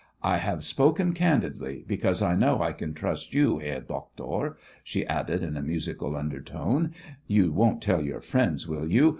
"I 0.23 0.37
have 0.37 0.63
spoken 0.63 1.13
candidly, 1.13 1.83
because 1.87 2.23
I 2.23 2.35
know 2.35 2.59
I 2.63 2.73
can 2.73 2.95
trust 2.95 3.35
you, 3.35 3.59
Herr 3.59 3.81
Doctor," 3.81 4.57
she 4.83 5.05
added, 5.05 5.43
in 5.43 5.55
a 5.55 5.61
musical 5.61 6.15
undertone. 6.15 6.95
"You 7.27 7.51
won't 7.51 7.83
tell 7.83 8.01
your 8.01 8.21
friends, 8.21 8.67
will 8.67 8.89
you? 8.91 9.09